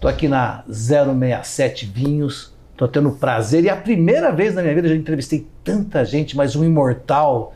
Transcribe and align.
Estou 0.00 0.08
aqui 0.08 0.28
na 0.28 0.64
067 0.66 1.84
Vinhos, 1.84 2.54
estou 2.72 2.88
tendo 2.88 3.10
o 3.10 3.12
prazer, 3.12 3.64
e 3.64 3.68
é 3.68 3.70
a 3.70 3.76
primeira 3.76 4.32
vez 4.32 4.54
na 4.54 4.62
minha 4.62 4.74
vida, 4.74 4.86
eu 4.86 4.94
já 4.94 4.96
entrevistei 4.98 5.46
tanta 5.62 6.02
gente, 6.06 6.34
mas 6.34 6.56
um 6.56 6.64
imortal, 6.64 7.54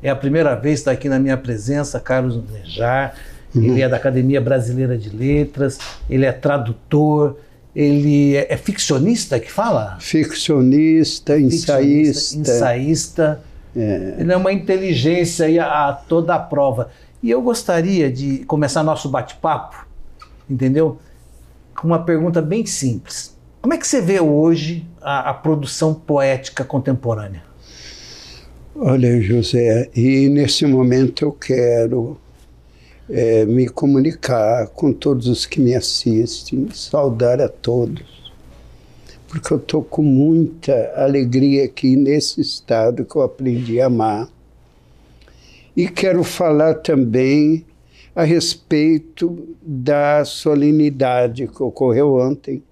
é 0.00 0.08
a 0.08 0.14
primeira 0.14 0.54
vez 0.54 0.74
que 0.74 0.80
está 0.82 0.92
aqui 0.92 1.08
na 1.08 1.18
minha 1.18 1.36
presença, 1.36 1.98
Carlos 1.98 2.40
Nejar, 2.48 3.16
uhum. 3.52 3.64
ele 3.64 3.82
é 3.82 3.88
da 3.88 3.96
Academia 3.96 4.40
Brasileira 4.40 4.96
de 4.96 5.10
Letras, 5.10 5.80
ele 6.08 6.24
é 6.24 6.30
tradutor, 6.30 7.36
ele 7.74 8.36
é, 8.36 8.54
é 8.54 8.56
ficcionista 8.56 9.40
que 9.40 9.50
fala? 9.50 9.96
Ficcionista, 9.98 11.40
ensaísta. 11.40 12.38
Ensaísta. 12.38 13.40
É. 13.74 14.14
Ele 14.16 14.32
é 14.32 14.36
uma 14.36 14.52
inteligência 14.52 15.46
aí 15.46 15.58
a, 15.58 15.88
a 15.88 15.92
toda 15.92 16.36
a 16.36 16.38
prova. 16.38 16.88
E 17.20 17.28
eu 17.28 17.42
gostaria 17.42 18.12
de 18.12 18.44
começar 18.44 18.84
nosso 18.84 19.08
bate-papo, 19.08 19.84
entendeu? 20.48 20.96
Com 21.80 21.86
uma 21.86 22.04
pergunta 22.04 22.42
bem 22.42 22.66
simples. 22.66 23.34
Como 23.62 23.72
é 23.72 23.78
que 23.78 23.86
você 23.86 24.02
vê 24.02 24.20
hoje 24.20 24.86
a, 25.00 25.30
a 25.30 25.34
produção 25.34 25.94
poética 25.94 26.62
contemporânea? 26.62 27.42
Olha, 28.76 29.18
José, 29.22 29.88
e 29.96 30.28
nesse 30.28 30.66
momento 30.66 31.24
eu 31.24 31.32
quero 31.32 32.18
é, 33.08 33.46
me 33.46 33.66
comunicar 33.66 34.66
com 34.66 34.92
todos 34.92 35.26
os 35.26 35.46
que 35.46 35.58
me 35.58 35.74
assistem, 35.74 36.68
saudar 36.70 37.40
a 37.40 37.48
todos, 37.48 38.30
porque 39.26 39.50
eu 39.50 39.56
estou 39.56 39.82
com 39.82 40.02
muita 40.02 40.92
alegria 40.94 41.64
aqui 41.64 41.96
nesse 41.96 42.42
estado 42.42 43.06
que 43.06 43.16
eu 43.16 43.22
aprendi 43.22 43.80
a 43.80 43.86
amar. 43.86 44.28
E 45.74 45.88
quero 45.88 46.22
falar 46.24 46.74
também 46.74 47.64
a 48.20 48.24
respeito 48.24 49.56
da 49.62 50.24
solenidade 50.24 51.46
que 51.46 51.62
ocorreu 51.62 52.16
ontem. 52.16 52.62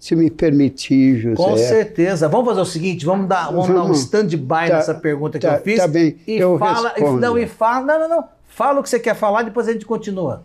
Se 0.00 0.14
me 0.14 0.30
permitir, 0.30 1.16
José. 1.18 1.36
Com 1.36 1.56
certeza. 1.56 2.28
Vamos 2.28 2.46
fazer 2.46 2.60
o 2.60 2.64
seguinte: 2.64 3.06
vamos 3.06 3.28
dar, 3.28 3.46
vamos, 3.46 3.66
vamos 3.66 3.82
dar 3.82 3.90
um 3.90 3.92
stand-by 3.92 4.68
tá, 4.68 4.76
nessa 4.76 4.94
pergunta 4.94 5.38
que 5.38 5.46
tá, 5.46 5.56
eu 5.56 5.62
fiz. 5.62 5.76
Tá 5.78 5.88
bem, 5.88 6.16
e 6.26 6.36
eu 6.36 6.58
fala, 6.58 6.90
respondo. 6.90 7.20
Não, 7.20 7.38
e 7.38 7.46
fala. 7.46 7.86
Não, 7.86 8.00
não, 8.00 8.16
não. 8.16 8.24
Fala 8.46 8.80
o 8.80 8.82
que 8.82 8.88
você 8.88 9.00
quer 9.00 9.14
falar, 9.14 9.42
depois 9.42 9.66
a 9.66 9.72
gente 9.72 9.86
continua. 9.86 10.44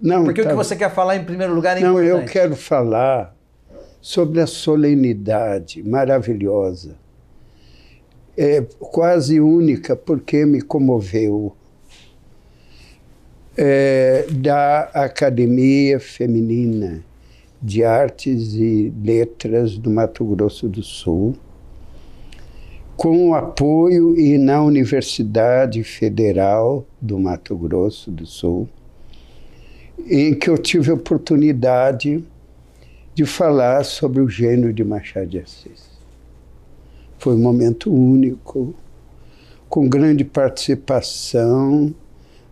Não, 0.00 0.24
Porque 0.24 0.42
tá, 0.42 0.48
o 0.48 0.50
que 0.52 0.56
você 0.56 0.74
quer 0.74 0.90
falar 0.92 1.16
em 1.16 1.24
primeiro 1.24 1.54
lugar 1.54 1.76
é 1.76 1.80
não, 1.80 1.90
importante. 1.90 2.10
Não, 2.10 2.20
eu 2.20 2.26
quero 2.26 2.56
falar 2.56 3.34
sobre 4.00 4.40
a 4.40 4.46
solenidade 4.46 5.82
maravilhosa. 5.82 6.96
É 8.36 8.64
quase 8.78 9.40
única 9.40 9.94
porque 9.94 10.46
me 10.46 10.62
comoveu. 10.62 11.54
É, 13.62 14.24
da 14.30 14.84
Academia 14.84 16.00
Feminina 16.00 17.04
de 17.60 17.84
Artes 17.84 18.54
e 18.54 18.90
Letras 19.04 19.76
do 19.76 19.90
Mato 19.90 20.24
Grosso 20.24 20.66
do 20.66 20.82
Sul, 20.82 21.36
com 22.96 23.28
o 23.28 23.34
apoio 23.34 24.18
e 24.18 24.38
na 24.38 24.62
Universidade 24.62 25.84
Federal 25.84 26.86
do 26.98 27.18
Mato 27.18 27.54
Grosso 27.54 28.10
do 28.10 28.24
Sul, 28.24 28.66
em 30.08 30.32
que 30.32 30.48
eu 30.48 30.56
tive 30.56 30.90
a 30.90 30.94
oportunidade 30.94 32.24
de 33.14 33.26
falar 33.26 33.84
sobre 33.84 34.22
o 34.22 34.28
gênio 34.30 34.72
de 34.72 34.82
Machado 34.82 35.26
de 35.26 35.38
Assis. 35.38 35.90
Foi 37.18 37.34
um 37.34 37.42
momento 37.42 37.92
único, 37.92 38.74
com 39.68 39.86
grande 39.86 40.24
participação 40.24 41.94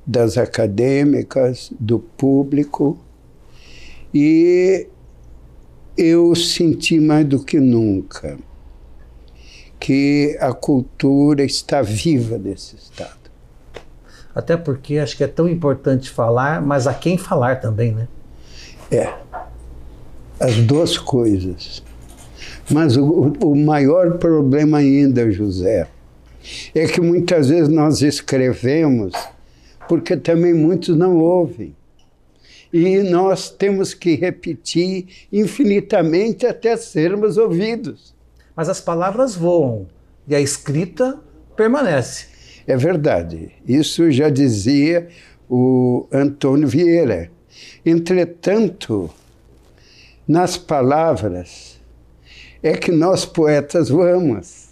das 0.09 0.39
acadêmicas, 0.39 1.71
do 1.79 1.99
público, 1.99 2.99
e 4.15 4.87
eu 5.99 6.35
senti 6.35 6.99
mais 6.99 7.27
do 7.27 7.45
que 7.45 7.61
nunca 7.61 8.39
que 9.79 10.35
a 10.41 10.55
cultura 10.55 11.45
está 11.45 11.83
viva 11.83 12.39
nesse 12.39 12.75
Estado. 12.77 13.13
Até 14.35 14.57
porque 14.57 14.99
acho 14.99 15.15
que 15.15 15.23
é 15.23 15.27
tão 15.27 15.47
importante 15.47 16.09
falar, 16.09 16.63
mas 16.63 16.87
a 16.87 16.95
quem 16.95 17.19
falar 17.19 17.61
também, 17.61 17.93
né? 17.93 18.09
É. 18.91 19.13
As 20.41 20.57
duas 20.57 20.97
coisas. 20.97 21.83
Mas 22.71 22.97
o, 22.97 23.35
o 23.43 23.55
maior 23.55 24.17
problema 24.19 24.79
ainda, 24.79 25.31
José, 25.31 25.87
é 26.75 26.87
que 26.87 27.01
muitas 27.01 27.51
vezes 27.51 27.69
nós 27.69 28.01
escrevemos 28.01 29.13
porque 29.89 30.17
também 30.17 30.55
muitos 30.55 30.97
não 30.97 31.17
ouvem. 31.17 31.75
E 32.73 32.99
nós 32.99 33.51
temos 33.51 33.95
que 33.95 34.15
repetir 34.15 35.07
infinitamente 35.33 36.47
até 36.47 36.77
sermos 36.77 37.39
ouvidos 37.39 38.19
mas 38.59 38.69
as 38.69 38.81
palavras 38.81 39.37
voam 39.37 39.87
e 40.27 40.35
a 40.35 40.41
escrita 40.41 41.17
permanece. 41.55 42.27
É 42.67 42.77
verdade. 42.77 43.53
Isso 43.65 44.11
já 44.11 44.29
dizia 44.29 45.07
o 45.49 46.09
Antônio 46.11 46.67
Vieira. 46.67 47.31
Entretanto, 47.87 49.09
nas 50.27 50.57
palavras 50.57 51.79
é 52.61 52.73
que 52.73 52.91
nós 52.91 53.25
poetas 53.25 53.91
voamos. 53.91 54.71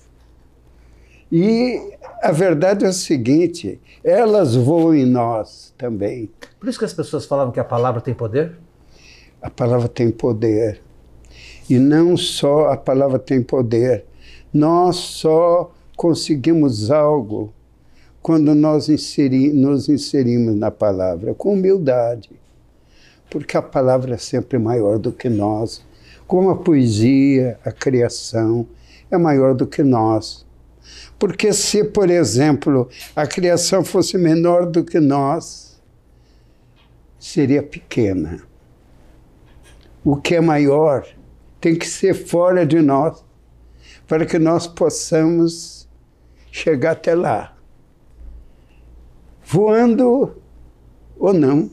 E 1.31 1.81
a 2.22 2.32
verdade 2.32 2.84
é 2.84 2.88
o 2.88 2.93
seguinte: 2.93 3.81
elas 4.03 4.54
voam 4.54 4.94
em 4.94 5.04
nós 5.04 5.75
também. 5.77 6.31
Por 6.59 6.69
isso 6.69 6.78
que 6.78 6.84
as 6.84 6.94
pessoas 6.94 7.27
falavam 7.27 7.53
que 7.53 7.60
a 7.60 7.65
palavra 7.65 8.00
tem 8.00 8.15
poder? 8.15 8.56
A 9.43 9.50
palavra 9.50 9.88
tem 9.88 10.10
poder. 10.10 10.82
E 11.69 11.78
não 11.78 12.16
só 12.16 12.69
a 12.69 12.77
palavra 12.77 13.19
tem 13.19 13.43
poder, 13.43 14.06
nós 14.53 14.97
só 14.97 15.72
conseguimos 15.97 16.91
algo 16.91 17.53
quando 18.22 18.54
nós 18.54 18.88
inseri 18.88 19.53
nos 19.53 19.88
inserimos 19.88 20.54
na 20.56 20.71
palavra, 20.71 21.34
com 21.34 21.53
humildade. 21.53 22.31
Porque 23.28 23.56
a 23.56 23.62
palavra 23.62 24.15
é 24.15 24.19
sempre 24.19 24.59
maior 24.59 24.98
do 24.98 25.12
que 25.12 25.28
nós. 25.28 25.84
Como 26.27 26.50
a 26.50 26.56
poesia, 26.56 27.59
a 27.65 27.72
criação 27.72 28.66
é 29.10 29.19
maior 29.19 29.54
do 29.54 29.66
que 29.66 29.83
nós. 29.83 30.45
Porque 31.19 31.52
se, 31.52 31.84
por 31.84 32.10
exemplo, 32.10 32.88
a 33.14 33.26
criação 33.26 33.84
fosse 33.84 34.19
menor 34.19 34.66
do 34.66 34.84
que 34.84 35.00
nós, 35.00 35.80
seria 37.19 37.62
pequena. 37.62 38.42
O 40.04 40.16
que 40.16 40.34
é 40.34 40.41
maior 40.41 41.06
tem 41.60 41.74
que 41.74 41.86
ser 41.86 42.14
fora 42.14 42.64
de 42.64 42.80
nós, 42.80 43.24
para 44.06 44.24
que 44.24 44.38
nós 44.38 44.66
possamos 44.66 45.88
chegar 46.52 46.92
até 46.92 47.14
lá. 47.14 47.56
Voando 49.44 50.36
ou 51.18 51.32
não, 51.32 51.70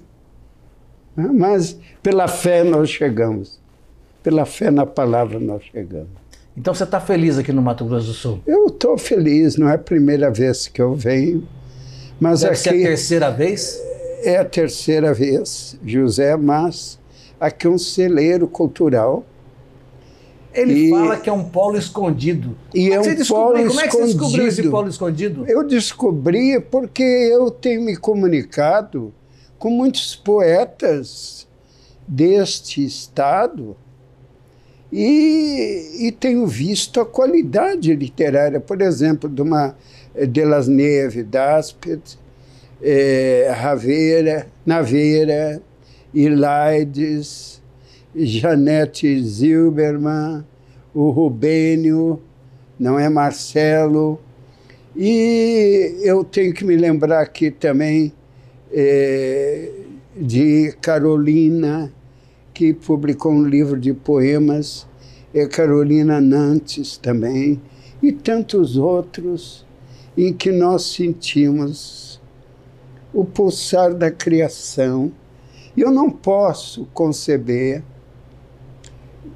né? 1.15 1.29
mas 1.31 1.77
pela 2.01 2.27
fé 2.27 2.63
nós 2.63 2.89
chegamos. 2.89 3.61
Pela 4.23 4.45
fé 4.45 4.71
na 4.71 4.85
palavra 4.85 5.39
nós 5.39 5.63
chegamos. 5.63 6.22
Então 6.55 6.73
você 6.73 6.83
está 6.83 6.99
feliz 6.99 7.37
aqui 7.37 7.51
no 7.51 7.61
Mato 7.61 7.85
Grosso 7.85 8.07
do 8.07 8.13
Sul? 8.13 8.39
Eu 8.45 8.67
estou 8.67 8.97
feliz, 8.97 9.57
não 9.57 9.69
é 9.69 9.75
a 9.75 9.77
primeira 9.77 10.29
vez 10.29 10.67
que 10.67 10.81
eu 10.81 10.93
venho. 10.93 11.47
Mas 12.19 12.41
Deve 12.41 12.53
aqui 12.53 12.61
ser 12.61 12.69
a 12.69 12.87
terceira 12.87 13.31
vez? 13.31 13.81
É 14.23 14.37
a 14.37 14.45
terceira 14.45 15.13
vez, 15.13 15.77
José, 15.85 16.37
mas 16.37 16.99
aqui 17.39 17.67
é 17.67 17.69
um 17.69 17.77
celeiro 17.77 18.47
cultural 18.47 19.25
ele 20.53 20.87
e, 20.87 20.89
fala 20.91 21.17
que 21.17 21.29
é 21.29 21.33
um 21.33 21.43
polo 21.43 21.77
escondido. 21.77 22.55
E 22.73 22.89
como 22.89 22.93
é 22.93 22.99
um 22.99 23.25
polo 23.25 23.53
Como 23.53 23.59
escondido. 23.59 23.79
é 23.79 23.87
que 23.87 23.97
você 23.97 24.05
descobriu 24.05 24.47
esse 24.47 24.69
polo 24.69 24.87
escondido? 24.87 25.45
Eu 25.47 25.63
descobri 25.67 26.59
porque 26.59 27.03
eu 27.03 27.49
tenho 27.49 27.81
me 27.81 27.97
comunicado 27.97 29.11
com 29.57 29.71
muitos 29.71 30.15
poetas 30.15 31.47
deste 32.07 32.85
estado 32.85 33.75
e, 34.95 36.07
e 36.07 36.11
tenho 36.11 36.45
visto 36.45 37.01
a 37.01 37.05
qualidade 37.05 37.95
literária, 37.95 38.59
por 38.59 38.79
exemplo, 38.79 39.27
de 39.27 39.41
uma 39.41 39.75
de 40.29 40.45
las 40.45 40.67
Neves, 40.67 41.25
Daspet, 41.25 42.19
é, 42.79 43.51
Raveira, 43.57 44.45
Naveira, 44.63 45.59
Ilaides, 46.13 47.59
Janete 48.15 49.19
Zilberman, 49.23 50.45
o 50.93 51.09
Rubênio, 51.09 52.21
não 52.79 52.99
é 52.99 53.09
Marcelo. 53.09 54.21
E 54.95 56.01
eu 56.03 56.23
tenho 56.23 56.53
que 56.53 56.63
me 56.63 56.75
lembrar 56.75 57.21
aqui 57.21 57.49
também 57.49 58.13
é, 58.71 59.71
de 60.15 60.71
Carolina, 60.79 61.91
que 62.53 62.73
publicou 62.73 63.31
um 63.31 63.45
livro 63.45 63.79
de 63.79 63.93
poemas, 63.93 64.85
é 65.33 65.47
Carolina 65.47 66.21
Nantes 66.21 66.97
também, 66.97 67.59
e 68.01 68.11
tantos 68.11 68.77
outros 68.77 69.65
em 70.15 70.31
que 70.31 70.51
nós 70.51 70.83
sentimos 70.83 72.21
o 73.13 73.25
pulsar 73.25 73.93
da 73.93 74.11
criação. 74.11 75.11
E 75.75 75.81
eu 75.81 75.89
não 75.89 76.09
posso 76.09 76.87
conceber 76.93 77.83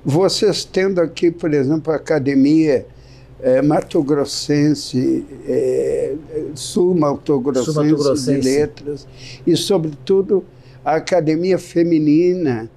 vocês 0.05 0.63
tendo 0.63 1.01
aqui, 1.01 1.31
por 1.31 1.53
exemplo, 1.53 1.91
a 1.91 1.95
Academia 1.95 2.85
é, 3.39 3.61
Mato 3.61 4.01
Grossense, 4.01 5.25
é, 5.47 6.15
Sul 6.55 6.95
Mato 6.95 7.39
Grossense 7.39 8.25
de 8.25 8.41
Letras, 8.41 9.07
e, 9.45 9.55
sobretudo, 9.55 10.43
a 10.83 10.95
Academia 10.95 11.57
Feminina 11.57 12.69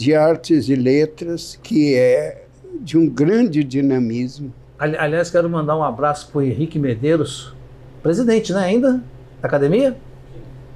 de 0.00 0.14
Artes 0.14 0.70
e 0.70 0.74
Letras, 0.74 1.60
que 1.62 1.94
é 1.94 2.46
de 2.80 2.96
um 2.96 3.06
grande 3.06 3.62
dinamismo. 3.62 4.50
Aliás, 4.78 5.30
quero 5.30 5.46
mandar 5.46 5.76
um 5.76 5.82
abraço 5.82 6.30
para 6.32 6.38
o 6.38 6.42
Henrique 6.42 6.78
Medeiros, 6.78 7.54
presidente, 8.02 8.50
né, 8.50 8.60
ainda, 8.60 8.92
da 9.42 9.46
academia? 9.46 9.94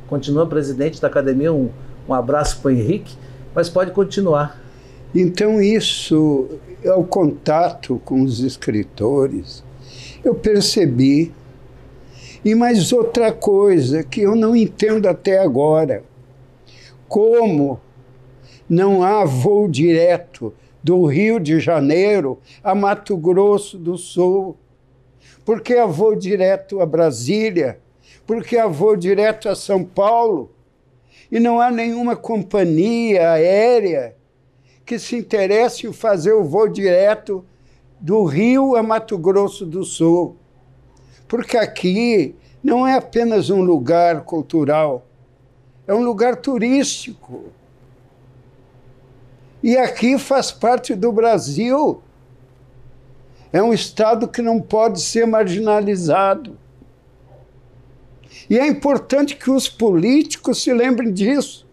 Continua 0.08 0.46
presidente 0.46 1.00
da 1.00 1.08
academia, 1.08 1.50
um, 1.50 1.70
um 2.06 2.12
abraço 2.12 2.60
para 2.60 2.68
o 2.68 2.72
Henrique, 2.72 3.16
mas 3.54 3.70
pode 3.70 3.92
continuar. 3.92 4.62
Então, 5.14 5.58
isso, 5.58 6.46
ao 6.86 7.02
contato 7.02 7.98
com 8.04 8.20
os 8.20 8.40
escritores, 8.40 9.64
eu 10.22 10.34
percebi. 10.34 11.32
E 12.44 12.54
mais 12.54 12.92
outra 12.92 13.32
coisa 13.32 14.04
que 14.04 14.20
eu 14.20 14.36
não 14.36 14.54
entendo 14.54 15.08
até 15.08 15.38
agora: 15.38 16.04
como 17.08 17.80
não 18.74 19.04
há 19.04 19.24
voo 19.24 19.68
direto 19.68 20.52
do 20.82 21.06
Rio 21.06 21.38
de 21.38 21.60
Janeiro 21.60 22.40
a 22.62 22.74
Mato 22.74 23.16
Grosso 23.16 23.78
do 23.78 23.96
Sul? 23.96 24.56
Por 25.44 25.60
que 25.60 25.74
há 25.74 25.86
voo 25.86 26.16
direto 26.16 26.80
a 26.80 26.86
Brasília? 26.86 27.78
Por 28.26 28.42
que 28.42 28.58
há 28.58 28.66
voo 28.66 28.96
direto 28.96 29.48
a 29.48 29.54
São 29.54 29.84
Paulo? 29.84 30.50
E 31.30 31.38
não 31.38 31.60
há 31.60 31.70
nenhuma 31.70 32.16
companhia 32.16 33.30
aérea 33.30 34.16
que 34.84 34.98
se 34.98 35.16
interesse 35.16 35.86
em 35.86 35.92
fazer 35.92 36.32
o 36.32 36.44
voo 36.44 36.68
direto 36.68 37.44
do 38.00 38.24
Rio 38.24 38.74
a 38.74 38.82
Mato 38.82 39.16
Grosso 39.16 39.64
do 39.64 39.84
Sul. 39.84 40.36
Porque 41.28 41.56
aqui 41.56 42.34
não 42.62 42.86
é 42.86 42.96
apenas 42.96 43.50
um 43.50 43.62
lugar 43.62 44.24
cultural, 44.24 45.06
é 45.86 45.94
um 45.94 46.02
lugar 46.02 46.36
turístico. 46.36 47.44
E 49.64 49.78
aqui 49.78 50.18
faz 50.18 50.52
parte 50.52 50.94
do 50.94 51.10
Brasil. 51.10 52.02
É 53.50 53.62
um 53.62 53.72
estado 53.72 54.28
que 54.28 54.42
não 54.42 54.60
pode 54.60 55.00
ser 55.00 55.26
marginalizado. 55.26 56.58
E 58.50 58.58
é 58.58 58.66
importante 58.66 59.36
que 59.36 59.50
os 59.50 59.66
políticos 59.66 60.62
se 60.62 60.70
lembrem 60.70 61.10
disso. 61.10 61.66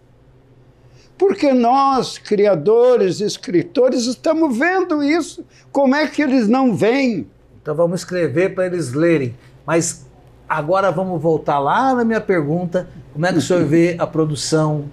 Porque 1.17 1.51
nós, 1.51 2.17
criadores, 2.17 3.19
escritores, 3.19 4.05
estamos 4.05 4.57
vendo 4.57 5.03
isso. 5.03 5.43
Como 5.69 5.93
é 5.93 6.07
que 6.07 6.21
eles 6.21 6.47
não 6.47 6.73
veem? 6.73 7.29
Então 7.61 7.75
vamos 7.75 7.99
escrever 7.99 8.55
para 8.55 8.67
eles 8.67 8.93
lerem. 8.93 9.35
Mas 9.65 10.05
agora 10.47 10.93
vamos 10.93 11.21
voltar 11.21 11.59
lá 11.59 11.93
na 11.93 12.05
minha 12.05 12.21
pergunta: 12.21 12.87
como 13.11 13.25
é 13.25 13.33
que 13.33 13.39
o 13.39 13.41
senhor 13.41 13.65
vê 13.65 13.97
a 13.99 14.07
produção 14.07 14.85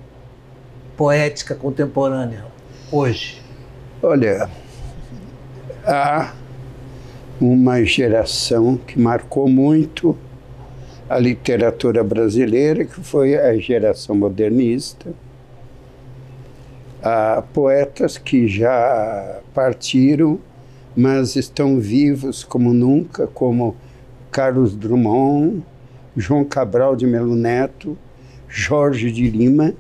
poética 0.97 1.55
contemporânea 1.55 2.58
hoje? 2.91 3.43
Olha, 4.03 4.49
há 5.85 6.33
uma 7.41 7.85
geração 7.85 8.77
que 8.77 8.99
marcou 8.99 9.49
muito 9.49 10.17
a 11.09 11.19
literatura 11.19 12.05
brasileira, 12.05 12.85
que 12.85 13.01
foi 13.01 13.37
a 13.37 13.57
geração 13.57 14.15
modernista 14.15 15.15
Há 17.01 17.45
poetas 17.55 18.19
que 18.19 18.49
já 18.49 19.39
partiram, 19.55 20.41
mas 20.97 21.37
estão 21.37 21.79
vivos 21.79 22.43
como 22.43 22.73
nunca, 22.73 23.29
como 23.29 23.77
Carlos 24.33 24.75
Drummond, 24.75 25.63
João 26.17 26.45
Cabral 26.45 26.97
de 26.97 27.07
Melo 27.07 27.37
Neto, 27.37 27.97
Jorge 28.49 29.13
de 29.13 29.31
Lima, 29.31 29.75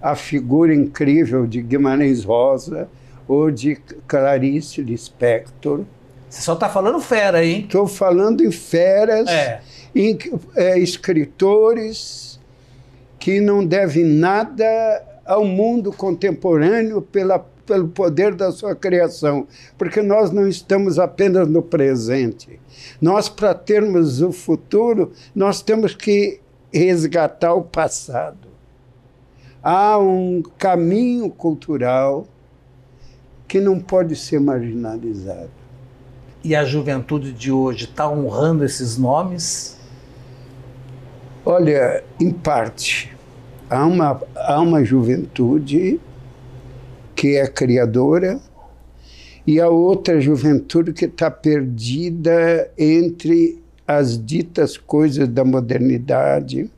a 0.00 0.14
figura 0.14 0.74
incrível 0.74 1.46
de 1.46 1.60
Guimarães 1.60 2.24
Rosa 2.24 2.88
ou 3.26 3.50
de 3.50 3.76
Clarice 4.06 4.80
Lispector. 4.80 5.84
Você 6.28 6.42
só 6.42 6.54
está 6.54 6.68
falando 6.68 7.00
fera, 7.00 7.44
hein? 7.44 7.62
Estou 7.64 7.86
falando 7.86 8.44
em 8.44 8.50
feras, 8.50 9.28
é. 9.28 9.60
em 9.94 10.18
é, 10.56 10.78
escritores 10.78 12.38
que 13.18 13.40
não 13.40 13.64
devem 13.64 14.04
nada 14.04 15.02
ao 15.24 15.44
mundo 15.44 15.92
contemporâneo 15.92 17.02
pela, 17.02 17.38
pelo 17.38 17.88
poder 17.88 18.34
da 18.34 18.50
sua 18.50 18.74
criação, 18.74 19.46
porque 19.76 20.00
nós 20.00 20.30
não 20.30 20.48
estamos 20.48 20.98
apenas 20.98 21.48
no 21.48 21.62
presente. 21.62 22.58
Nós, 23.00 23.28
para 23.28 23.54
termos 23.54 24.22
o 24.22 24.32
futuro, 24.32 25.12
nós 25.34 25.60
temos 25.60 25.94
que 25.94 26.40
resgatar 26.72 27.54
o 27.54 27.62
passado. 27.62 28.47
Há 29.62 29.98
um 29.98 30.42
caminho 30.58 31.30
cultural 31.30 32.26
que 33.46 33.60
não 33.60 33.80
pode 33.80 34.14
ser 34.14 34.40
marginalizado. 34.40 35.50
E 36.44 36.54
a 36.54 36.64
juventude 36.64 37.32
de 37.32 37.50
hoje 37.50 37.84
está 37.84 38.08
honrando 38.08 38.64
esses 38.64 38.96
nomes? 38.96 39.76
Olha, 41.44 42.04
em 42.20 42.30
parte 42.30 43.16
há 43.68 43.84
uma, 43.84 44.20
há 44.34 44.60
uma 44.60 44.84
juventude 44.84 46.00
que 47.14 47.36
é 47.36 47.46
criadora 47.46 48.40
e 49.46 49.60
a 49.60 49.68
outra 49.68 50.20
juventude 50.20 50.92
que 50.92 51.06
está 51.06 51.30
perdida 51.30 52.70
entre 52.78 53.62
as 53.86 54.22
ditas 54.22 54.76
coisas 54.76 55.26
da 55.26 55.44
modernidade, 55.44 56.70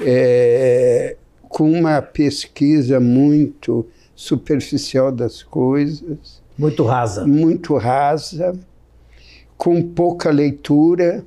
é, 0.00 1.16
com 1.56 1.72
uma 1.72 2.02
pesquisa 2.02 3.00
muito 3.00 3.86
superficial 4.14 5.10
das 5.10 5.42
coisas. 5.42 6.42
Muito 6.58 6.84
rasa. 6.84 7.26
Muito 7.26 7.74
rasa, 7.78 8.54
com 9.56 9.80
pouca 9.80 10.28
leitura. 10.28 11.24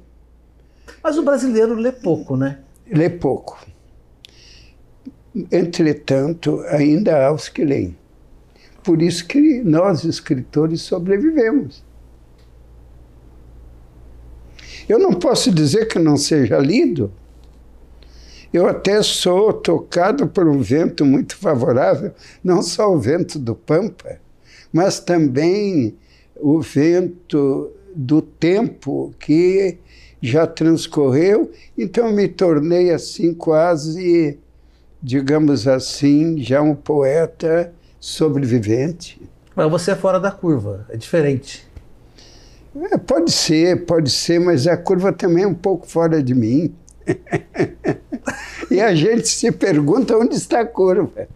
Mas 1.02 1.18
o 1.18 1.24
brasileiro 1.24 1.74
lê 1.74 1.92
pouco, 1.92 2.38
né? 2.38 2.60
Lê 2.92 3.10
pouco. 3.10 3.58
Entretanto, 5.52 6.62
ainda 6.68 7.26
há 7.26 7.34
os 7.34 7.50
que 7.50 7.66
leem. 7.66 7.98
Por 8.84 9.02
isso 9.02 9.26
que 9.26 9.64
nós, 9.64 10.04
escritores, 10.04 10.84
sobrevivemos. 10.84 11.84
Eu 14.88 15.00
não 15.00 15.14
posso 15.14 15.52
dizer 15.52 15.88
que 15.88 15.98
não 15.98 16.18
seja 16.18 16.60
lido. 16.60 17.12
Eu 18.54 18.68
até 18.68 19.02
sou 19.04 19.54
tocado 19.54 20.28
por 20.28 20.48
um 20.48 20.60
vento 20.60 21.06
muito 21.06 21.36
favorável, 21.38 22.12
não 22.44 22.62
só 22.62 22.92
o 22.92 23.00
vento 23.00 23.38
do 23.38 23.54
Pampa, 23.56 24.20
mas 24.74 25.00
também 25.00 25.96
o 26.36 26.60
vento 26.60 27.72
do 27.96 28.22
tempo 28.22 29.14
que 29.20 29.78
já 30.22 30.48
transcorreu. 30.48 31.52
Então 31.78 32.12
me 32.12 32.28
tornei 32.28 32.92
assim 32.92 33.34
quase 33.34 34.40
digamos 35.02 35.68
assim, 35.68 36.38
já 36.42 36.62
um 36.62 36.76
poeta 36.76 37.74
sobrevivente. 38.00 39.22
Mas 39.56 39.70
você 39.70 39.92
é 39.92 39.96
fora 39.96 40.20
da 40.20 40.32
curva, 40.32 40.86
é 40.90 40.98
diferente. 40.98 41.68
É, 42.92 42.98
pode 42.98 43.32
ser, 43.32 43.86
pode 43.86 44.10
ser, 44.10 44.40
mas 44.40 44.68
a 44.68 44.78
curva 44.78 45.12
também 45.12 45.44
é 45.44 45.48
um 45.48 45.54
pouco 45.54 45.88
fora 45.88 46.22
de 46.22 46.34
mim. 46.34 46.74
e 48.70 48.80
a 48.82 48.94
gente 48.94 49.28
se 49.28 49.52
pergunta 49.52 50.18
onde 50.18 50.36
está 50.36 50.62
a 50.62 50.66
curva. 50.66 51.28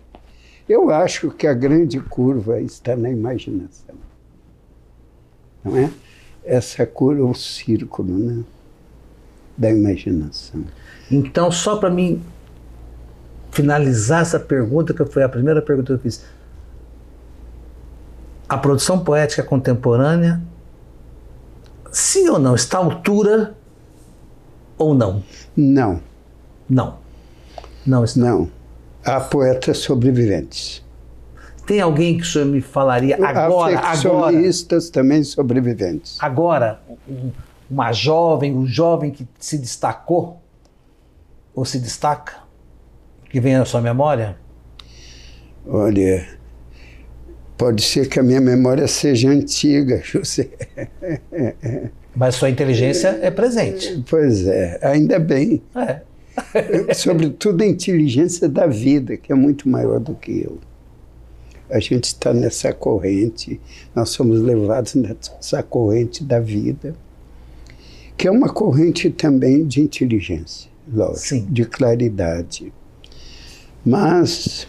Eu 0.67 0.89
acho 0.89 1.29
que 1.31 1.45
a 1.45 1.53
grande 1.53 1.99
curva 1.99 2.61
está 2.61 2.95
na 2.95 3.09
imaginação. 3.09 3.95
Não 5.63 5.77
é? 5.77 5.89
Essa 6.43 6.85
curva 6.85 7.21
é 7.21 7.23
o 7.23 7.33
círculo 7.33 8.17
né? 8.17 8.43
da 9.57 9.69
imaginação. 9.69 10.63
Então, 11.11 11.51
só 11.51 11.77
para 11.77 11.89
mim 11.89 12.21
finalizar 13.51 14.21
essa 14.21 14.39
pergunta, 14.39 14.93
que 14.93 15.05
foi 15.05 15.23
a 15.23 15.29
primeira 15.29 15.61
pergunta 15.61 15.87
que 15.87 15.93
eu 15.93 15.99
fiz. 15.99 16.23
A 18.49 18.57
produção 18.57 19.03
poética 19.03 19.43
contemporânea, 19.43 20.41
sim 21.91 22.27
ou 22.29 22.39
não, 22.39 22.55
está 22.55 22.79
à 22.79 22.83
altura 22.83 23.55
ou 24.77 24.93
não? 24.93 25.23
Não. 25.55 26.01
Não. 26.69 26.97
Não 27.85 28.03
está. 28.03 28.19
Não. 28.19 28.49
Há 29.05 29.19
poetas 29.19 29.79
sobreviventes. 29.79 30.83
Tem 31.65 31.79
alguém 31.79 32.17
que 32.17 32.23
o 32.23 32.25
senhor 32.25 32.45
me 32.45 32.61
falaria 32.61 33.15
agora? 33.15 33.45
agora 33.45 33.79
também 34.91 35.23
sobreviventes. 35.23 36.17
Agora, 36.19 36.81
um, 37.07 37.31
uma 37.69 37.91
jovem, 37.93 38.53
um 38.53 38.65
jovem 38.65 39.11
que 39.11 39.27
se 39.39 39.57
destacou 39.57 40.41
ou 41.55 41.65
se 41.65 41.79
destaca? 41.79 42.43
que 43.29 43.39
vem 43.39 43.55
à 43.55 43.65
sua 43.65 43.81
memória? 43.81 44.37
Olha, 45.65 46.23
Pode 47.57 47.81
ser 47.81 48.09
que 48.09 48.19
a 48.19 48.23
minha 48.23 48.41
memória 48.41 48.87
seja 48.87 49.29
antiga, 49.29 50.01
José. 50.03 50.49
Mas 52.15 52.35
sua 52.35 52.49
inteligência 52.49 53.19
é 53.21 53.31
presente. 53.31 54.03
Pois 54.09 54.45
é, 54.45 54.79
ainda 54.81 55.19
bem. 55.19 55.61
É. 55.75 56.01
Sobretudo 56.93 57.63
a 57.63 57.67
inteligência 57.67 58.47
da 58.47 58.67
vida, 58.67 59.17
que 59.17 59.31
é 59.31 59.35
muito 59.35 59.67
maior 59.67 59.99
do 59.99 60.13
que 60.15 60.43
eu. 60.43 60.57
A 61.69 61.79
gente 61.79 62.05
está 62.05 62.33
nessa 62.33 62.71
corrente, 62.71 63.59
nós 63.95 64.09
somos 64.09 64.41
levados 64.41 64.93
nessa 64.95 65.63
corrente 65.63 66.23
da 66.23 66.39
vida, 66.39 66.95
que 68.15 68.27
é 68.27 68.31
uma 68.31 68.49
corrente 68.49 69.09
também 69.09 69.65
de 69.65 69.81
inteligência, 69.81 70.69
lógico, 70.91 71.19
Sim. 71.19 71.47
de 71.49 71.65
claridade. 71.65 72.71
Mas 73.83 74.67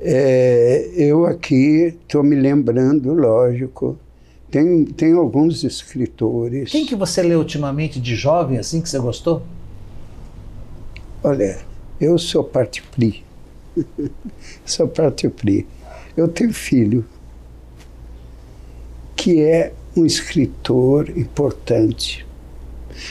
é, 0.00 0.90
eu 0.96 1.26
aqui 1.26 1.96
estou 2.02 2.22
me 2.22 2.36
lembrando, 2.36 3.12
lógico, 3.14 3.98
tem, 4.52 4.84
tem 4.84 5.14
alguns 5.14 5.64
escritores. 5.64 6.70
Quem 6.70 6.84
que 6.84 6.94
você 6.94 7.22
leu 7.22 7.38
ultimamente 7.38 7.98
de 7.98 8.14
jovem, 8.14 8.58
assim, 8.58 8.82
que 8.82 8.88
você 8.88 8.98
gostou? 8.98 9.42
Olha, 11.24 11.58
eu 11.98 12.18
sou 12.18 12.44
parte 12.44 12.82
pri. 12.82 13.24
sou 14.66 14.86
parte 14.86 15.26
pri. 15.30 15.66
Eu 16.14 16.28
tenho 16.28 16.52
filho 16.52 17.02
que 19.16 19.40
é 19.40 19.72
um 19.96 20.04
escritor 20.04 21.08
importante. 21.16 22.26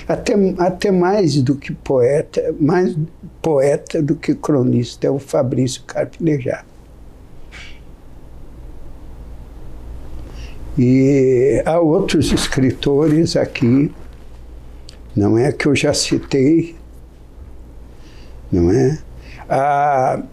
Até, 0.08 0.34
até 0.60 0.92
mais 0.92 1.42
do 1.42 1.56
que 1.56 1.74
poeta, 1.74 2.54
mais 2.60 2.96
poeta 3.42 4.00
do 4.00 4.16
que 4.16 4.36
cronista, 4.36 5.08
é 5.08 5.10
o 5.10 5.18
Fabrício 5.18 5.82
Carpinejar. 5.88 6.64
E 10.78 11.62
há 11.66 11.80
outros 11.80 12.32
escritores 12.32 13.36
aqui, 13.36 13.92
não 15.16 15.38
é 15.38 15.52
que 15.52 15.66
eu 15.66 15.76
já 15.76 15.94
citei, 15.94 16.76
não 18.52 18.72
é? 18.72 18.98
Há, 19.50 20.24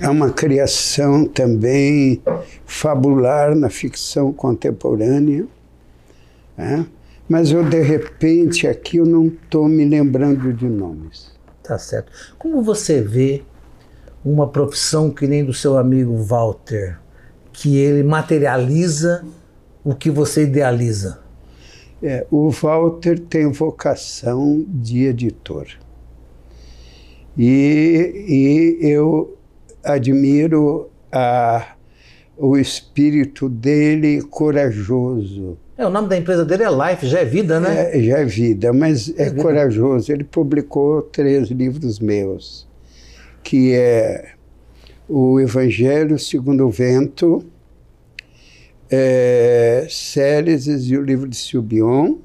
há 0.00 0.10
uma 0.10 0.30
criação 0.30 1.24
também 1.24 2.22
fabular 2.64 3.56
na 3.56 3.68
ficção 3.68 4.32
contemporânea, 4.32 5.46
é? 6.56 6.84
mas 7.28 7.50
eu 7.50 7.64
de 7.64 7.80
repente 7.80 8.68
aqui 8.68 8.98
eu 8.98 9.06
não 9.06 9.26
estou 9.26 9.68
me 9.68 9.84
lembrando 9.84 10.52
de 10.52 10.66
nomes. 10.66 11.32
Tá 11.62 11.78
certo. 11.78 12.12
Como 12.38 12.62
você 12.62 13.00
vê 13.00 13.42
uma 14.24 14.48
profissão 14.48 15.10
que 15.10 15.26
nem 15.26 15.44
do 15.44 15.52
seu 15.52 15.76
amigo 15.76 16.16
Walter, 16.16 16.98
que 17.52 17.76
ele 17.76 18.02
materializa 18.02 19.24
o 19.84 19.94
que 19.94 20.10
você 20.10 20.44
idealiza? 20.44 21.20
É, 22.02 22.26
o 22.30 22.50
Walter 22.50 23.18
tem 23.18 23.50
vocação 23.50 24.64
de 24.68 25.04
editor. 25.04 25.66
E, 27.38 28.78
e 28.80 28.86
eu 28.86 29.36
admiro 29.84 30.90
a, 31.10 31.76
o 32.36 32.56
espírito 32.56 33.48
dele 33.48 34.22
corajoso. 34.22 35.56
É, 35.76 35.86
o 35.86 35.90
nome 35.90 36.08
da 36.08 36.16
empresa 36.16 36.44
dele 36.44 36.64
é 36.64 36.68
Life, 36.70 37.06
já 37.06 37.20
é 37.20 37.24
vida, 37.24 37.58
né? 37.58 37.96
É, 37.96 38.02
já 38.02 38.18
é 38.18 38.24
vida, 38.24 38.72
mas 38.72 39.08
é, 39.16 39.22
é 39.22 39.30
vida. 39.30 39.42
corajoso. 39.42 40.12
Ele 40.12 40.24
publicou 40.24 41.02
três 41.02 41.48
livros 41.50 41.98
meus, 41.98 42.68
que 43.42 43.72
é 43.74 44.32
o 45.08 45.40
Evangelho 45.40 46.18
segundo 46.18 46.66
o 46.66 46.70
Vento, 46.70 47.44
é, 48.92 49.88
e 50.86 50.96
o 50.98 51.02
livro 51.02 51.26
de 51.26 51.36
Silbion, 51.36 52.16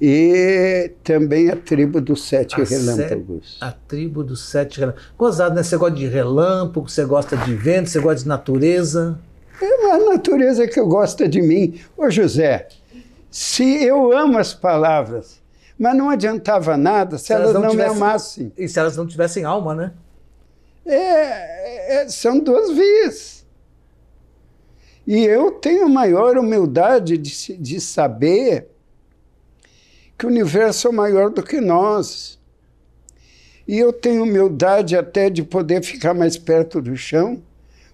e 0.00 0.92
também 1.04 1.50
a 1.50 1.56
tribo 1.56 2.00
dos 2.00 2.26
sete 2.26 2.60
a 2.60 2.64
relâmpagos. 2.64 3.58
a 3.60 3.70
tribo 3.70 4.24
dos 4.24 4.48
sete 4.48 4.80
relâmpagos. 4.80 5.12
Gozado, 5.16 5.54
né? 5.54 5.62
Você 5.62 5.76
gosta 5.76 5.96
de 5.96 6.06
relâmpago, 6.06 6.88
você 6.88 7.04
gosta 7.04 7.36
de 7.36 7.54
vento, 7.54 7.90
você 7.90 8.00
gosta 8.00 8.22
de 8.22 8.28
natureza. 8.28 9.20
É 9.62 9.90
a 9.92 9.98
natureza 9.98 10.66
que 10.66 10.80
gosta 10.80 11.28
de 11.28 11.42
mim. 11.42 11.78
Ô 11.96 12.10
José, 12.10 12.66
se 13.30 13.84
eu 13.84 14.16
amo 14.16 14.38
as 14.38 14.54
palavras, 14.54 15.38
mas 15.78 15.94
não 15.94 16.10
adiantava 16.10 16.76
nada 16.76 17.18
se, 17.18 17.26
se 17.26 17.32
elas, 17.34 17.50
elas, 17.50 17.62
não, 17.62 17.70
tivessem, 17.70 17.94
me 17.94 17.96
amassem. 17.96 18.52
E 18.56 18.68
se 18.68 18.78
elas 18.78 18.96
não 18.96 19.06
tivessem 19.06 19.44
alma, 19.44 19.74
né? 19.74 19.92
É, 20.86 22.02
é, 22.02 22.08
são 22.08 22.40
duas 22.40 22.70
vias. 22.70 23.39
E 25.12 25.24
eu 25.24 25.50
tenho 25.50 25.88
maior 25.88 26.38
humildade 26.38 27.18
de, 27.18 27.56
de 27.56 27.80
saber 27.80 28.68
que 30.16 30.24
o 30.24 30.28
universo 30.28 30.86
é 30.86 30.92
maior 30.92 31.30
do 31.30 31.42
que 31.42 31.60
nós. 31.60 32.38
E 33.66 33.76
eu 33.76 33.92
tenho 33.92 34.22
humildade 34.22 34.96
até 34.96 35.28
de 35.28 35.42
poder 35.42 35.82
ficar 35.82 36.14
mais 36.14 36.38
perto 36.38 36.80
do 36.80 36.96
chão, 36.96 37.42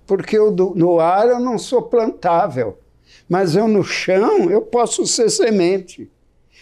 porque 0.07 0.37
eu, 0.37 0.51
no 0.51 1.01
ar 1.01 1.27
eu 1.27 1.41
não 1.41 1.57
sou 1.57 1.81
plantável, 1.81 2.79
mas 3.27 3.57
eu 3.57 3.67
no 3.67 3.83
chão 3.83 4.51
eu 4.51 4.61
posso 4.61 5.07
ser 5.07 5.31
semente. 5.31 6.13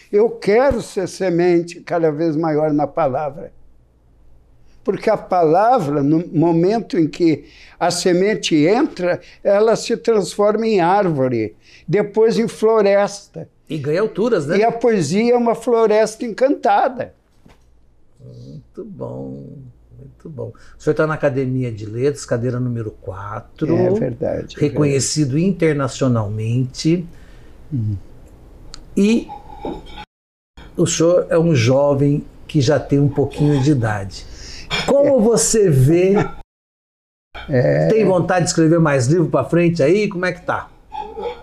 Eu 0.09 0.29
quero 0.29 0.81
ser 0.81 1.09
semente 1.09 1.81
cada 1.81 2.09
vez 2.13 2.33
maior 2.37 2.71
na 2.71 2.87
palavra. 2.87 3.51
Porque 4.85 5.09
a 5.09 5.17
palavra, 5.17 6.03
no 6.03 6.25
momento 6.27 6.95
em 6.95 7.07
que 7.07 7.45
a 7.79 7.89
semente 7.89 8.55
entra, 8.55 9.19
ela 9.43 9.75
se 9.75 9.97
transforma 9.97 10.67
em 10.67 10.79
árvore, 10.79 11.55
depois 11.87 12.37
em 12.37 12.47
floresta. 12.47 13.49
E 13.67 13.79
ganha 13.79 14.01
alturas, 14.01 14.45
né? 14.45 14.59
E 14.59 14.63
a 14.63 14.71
poesia 14.71 15.33
é 15.33 15.37
uma 15.37 15.55
floresta 15.55 16.23
encantada. 16.23 17.15
Muito 18.23 18.85
bom, 18.85 19.47
muito 19.97 20.29
bom. 20.29 20.53
O 20.77 20.81
senhor 20.81 20.91
está 20.91 21.07
na 21.07 21.15
Academia 21.15 21.71
de 21.71 21.87
Letras, 21.87 22.23
cadeira 22.23 22.59
número 22.59 22.91
4. 23.01 23.75
É 23.75 23.89
verdade. 23.89 24.55
Reconhecido 24.55 25.29
é 25.29 25.31
verdade. 25.31 25.49
internacionalmente. 25.49 27.07
Hum. 27.73 27.95
E 28.95 29.27
o 30.77 30.85
senhor 30.85 31.25
é 31.31 31.39
um 31.39 31.55
jovem 31.55 32.23
que 32.47 32.61
já 32.61 32.79
tem 32.79 32.99
um 32.99 33.09
pouquinho 33.09 33.59
de 33.63 33.71
idade. 33.71 34.34
Como 34.95 35.19
você 35.19 35.69
vê? 35.69 36.13
É... 37.49 37.89
Tem 37.89 38.05
vontade 38.05 38.45
de 38.45 38.51
escrever 38.51 38.79
mais 38.79 39.07
livro 39.07 39.27
para 39.27 39.43
frente 39.43 39.83
aí? 39.83 40.07
Como 40.07 40.25
é 40.25 40.31
que 40.31 40.41
tá? 40.41 40.69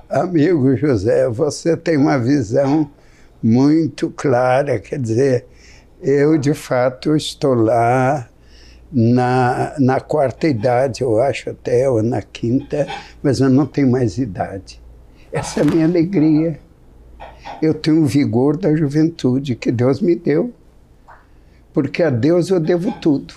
Amigo 0.08 0.74
José, 0.74 1.28
você 1.28 1.76
tem 1.76 1.98
uma 1.98 2.18
visão 2.18 2.90
muito 3.42 4.08
clara, 4.08 4.78
quer 4.78 4.98
dizer, 4.98 5.46
eu 6.00 6.38
de 6.38 6.54
fato 6.54 7.14
estou 7.14 7.52
lá 7.52 8.26
na, 8.90 9.74
na 9.78 10.00
quarta 10.00 10.48
idade, 10.48 11.02
eu 11.02 11.20
acho 11.20 11.50
até, 11.50 11.86
ou 11.90 12.02
na 12.02 12.22
quinta, 12.22 12.86
mas 13.22 13.40
eu 13.40 13.50
não 13.50 13.66
tenho 13.66 13.90
mais 13.90 14.16
idade. 14.16 14.80
Essa 15.30 15.60
é 15.60 15.62
a 15.62 15.66
minha 15.66 15.84
alegria. 15.84 16.58
Eu 17.60 17.74
tenho 17.74 18.02
o 18.02 18.06
vigor 18.06 18.56
da 18.56 18.74
juventude 18.74 19.54
que 19.54 19.70
Deus 19.70 20.00
me 20.00 20.16
deu 20.16 20.54
porque 21.72 22.02
a 22.02 22.10
Deus 22.10 22.50
eu 22.50 22.60
devo 22.60 22.92
tudo. 23.00 23.34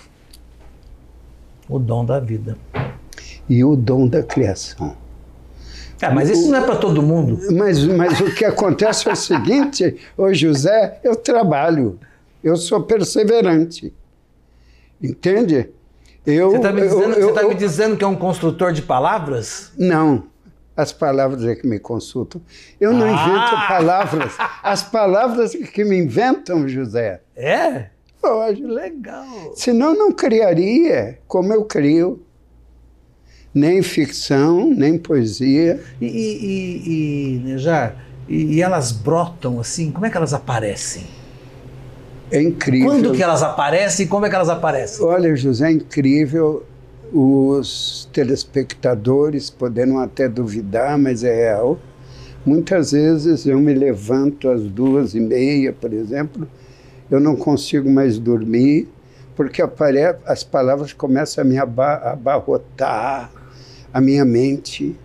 O 1.68 1.78
dom 1.78 2.04
da 2.04 2.20
vida. 2.20 2.56
E 3.48 3.64
o 3.64 3.76
dom 3.76 4.06
da 4.06 4.22
criação. 4.22 4.96
É, 6.00 6.10
mas 6.10 6.28
isso 6.28 6.48
o, 6.48 6.50
não 6.50 6.58
é 6.58 6.64
para 6.64 6.76
todo 6.76 7.02
mundo. 7.02 7.38
Mas, 7.52 7.84
mas 7.84 8.20
o 8.20 8.34
que 8.34 8.44
acontece 8.44 9.08
é 9.08 9.12
o 9.12 9.16
seguinte, 9.16 9.96
ô 10.16 10.32
José, 10.32 11.00
eu 11.02 11.16
trabalho, 11.16 11.98
eu 12.44 12.56
sou 12.56 12.82
perseverante. 12.82 13.92
Entende? 15.02 15.70
Eu, 16.24 16.50
você 16.50 16.56
está 16.56 16.72
me, 16.72 16.82
dizendo, 16.82 17.32
tá 17.32 17.42
me 17.48 17.54
dizendo 17.54 17.96
que 17.96 18.04
é 18.04 18.06
um 18.06 18.16
construtor 18.16 18.72
de 18.72 18.82
palavras? 18.82 19.72
Não. 19.78 20.24
As 20.76 20.92
palavras 20.92 21.44
é 21.44 21.54
que 21.54 21.66
me 21.66 21.78
consultam. 21.78 22.42
Eu 22.78 22.92
não 22.92 23.06
ah! 23.06 23.12
invento 23.12 23.68
palavras. 23.68 24.36
As 24.62 24.82
palavras 24.82 25.52
que 25.52 25.84
me 25.84 25.96
inventam, 25.96 26.68
José. 26.68 27.22
É? 27.34 27.86
Pode. 28.26 28.62
Legal. 28.64 29.52
Senão 29.54 29.94
não 29.94 30.10
criaria 30.10 31.18
como 31.28 31.52
eu 31.52 31.64
crio. 31.64 32.22
Nem 33.54 33.80
ficção, 33.82 34.68
nem 34.68 34.98
poesia. 34.98 35.80
E, 36.00 36.06
e, 36.06 36.82
e, 36.86 37.38
Nejar, 37.38 37.96
e, 38.28 38.56
e 38.56 38.62
elas 38.62 38.92
brotam 38.92 39.58
assim? 39.60 39.90
Como 39.90 40.04
é 40.04 40.10
que 40.10 40.16
elas 40.16 40.34
aparecem? 40.34 41.04
É 42.30 42.42
incrível. 42.42 42.90
Quando 42.90 43.12
que 43.12 43.22
elas 43.22 43.42
aparecem 43.42 44.04
e 44.04 44.08
como 44.08 44.26
é 44.26 44.28
que 44.28 44.34
elas 44.34 44.50
aparecem? 44.50 45.06
Olha, 45.06 45.34
José, 45.36 45.68
é 45.68 45.72
incrível. 45.72 46.66
Os 47.12 48.08
telespectadores 48.12 49.48
poderão 49.48 50.00
até 50.00 50.28
duvidar, 50.28 50.98
mas 50.98 51.22
é 51.22 51.34
real. 51.34 51.78
Muitas 52.44 52.92
vezes 52.92 53.46
eu 53.46 53.58
me 53.60 53.72
levanto 53.72 54.48
às 54.48 54.62
duas 54.62 55.14
e 55.14 55.20
meia, 55.20 55.72
por 55.72 55.92
exemplo, 55.92 56.46
eu 57.10 57.20
não 57.20 57.36
consigo 57.36 57.88
mais 57.90 58.18
dormir, 58.18 58.88
porque 59.34 59.62
as 60.24 60.42
palavras 60.42 60.92
começam 60.92 61.42
a 61.42 61.46
me 61.46 61.58
abarrotar 61.58 63.30
a 63.92 64.00
minha 64.00 64.24
mente. 64.24 64.98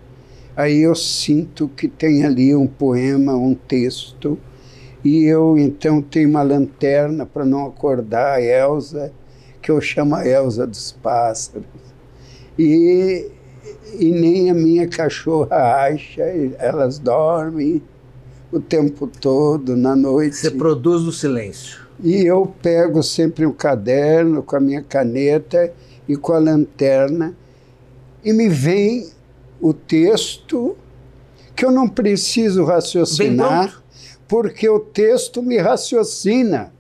Aí 0.56 0.82
eu 0.82 0.96
sinto 0.96 1.68
que 1.68 1.88
tem 1.88 2.26
ali 2.26 2.56
um 2.56 2.68
poema, 2.68 3.36
um 3.36 3.54
texto, 3.54 4.38
e 5.04 5.26
eu 5.26 5.58
então 5.58 6.02
tenho 6.02 6.30
uma 6.30 6.44
lanterna 6.44 7.26
para 7.26 7.44
não 7.44 7.66
acordar 7.66 8.36
a 8.36 8.42
Elsa, 8.42 9.12
que 9.62 9.70
eu 9.70 9.80
chamo 9.82 10.16
a 10.16 10.28
Elsa 10.28 10.66
dos 10.66 10.92
pássaros. 10.92 11.66
E, 12.58 13.30
e 14.00 14.12
nem 14.12 14.50
a 14.50 14.54
minha 14.54 14.88
cachorra 14.88 15.86
acha, 15.86 16.22
elas 16.60 17.00
dormem 17.00 17.82
o 18.52 18.60
tempo 18.60 19.08
todo, 19.08 19.76
na 19.76 19.96
noite. 19.96 20.36
Você 20.36 20.52
produz 20.52 21.04
o 21.04 21.12
silêncio. 21.12 21.91
E 22.04 22.26
eu 22.26 22.52
pego 22.62 23.04
sempre 23.04 23.46
um 23.46 23.54
caderno 23.54 24.42
com 24.42 24.56
a 24.56 24.60
minha 24.60 24.82
caneta 24.82 25.72
e 26.08 26.16
com 26.16 26.34
a 26.34 26.40
lanterna 26.40 27.36
e 28.24 28.34
me 28.34 28.48
vem 28.50 29.10
o 29.60 29.74
texto 29.74 30.76
que 31.56 31.66
eu 31.66 31.72
não 31.72 31.88
preciso 31.88 32.64
raciocinar, 32.64 33.84
porque 34.28 34.68
o 34.68 34.80
texto 34.80 35.42
me 35.42 35.58
raciocina. 35.58 36.74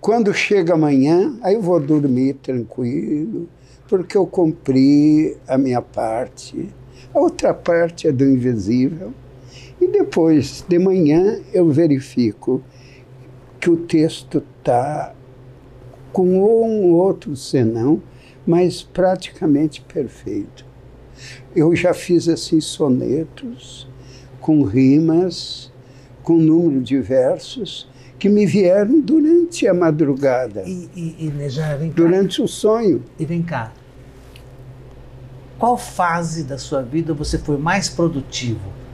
Quando 0.00 0.32
chega 0.34 0.74
amanhã, 0.74 1.36
aí 1.42 1.54
eu 1.54 1.62
vou 1.62 1.80
dormir 1.80 2.34
tranquilo, 2.34 3.48
porque 3.88 4.16
eu 4.16 4.26
cumpri 4.26 5.36
a 5.46 5.56
minha 5.56 5.80
parte. 5.80 6.68
A 7.14 7.18
outra 7.18 7.54
parte 7.54 8.08
é 8.08 8.12
do 8.12 8.24
invisível. 8.24 9.12
E 9.80 9.88
depois, 9.88 10.64
de 10.66 10.78
manhã, 10.78 11.40
eu 11.52 11.70
verifico 11.70 12.62
que 13.66 13.70
o 13.70 13.76
texto 13.76 14.44
está 14.60 15.12
com 16.12 16.28
um 16.28 16.92
outro 16.92 17.34
senão, 17.34 18.00
mas 18.46 18.80
praticamente 18.80 19.80
perfeito. 19.80 20.64
Eu 21.54 21.74
já 21.74 21.92
fiz 21.92 22.28
assim 22.28 22.60
sonetos 22.60 23.88
com 24.40 24.62
rimas, 24.62 25.72
com 26.22 26.36
número 26.36 26.80
de 26.80 27.00
versos 27.00 27.88
que 28.20 28.28
me 28.28 28.46
vieram 28.46 29.00
durante 29.00 29.66
a 29.66 29.74
madrugada. 29.74 30.62
E, 30.64 30.88
e, 30.94 31.26
e 31.26 31.30
Nejar, 31.32 31.76
vem 31.76 31.90
cá. 31.90 31.96
Durante 31.96 32.40
o 32.40 32.46
sonho. 32.46 33.02
E 33.18 33.24
vem 33.24 33.42
cá. 33.42 33.72
Qual 35.58 35.76
fase 35.76 36.44
da 36.44 36.56
sua 36.56 36.82
vida 36.82 37.12
você 37.12 37.36
foi 37.36 37.58
mais 37.58 37.88
produtivo? 37.88 38.85